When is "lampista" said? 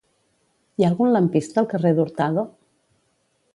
1.17-1.63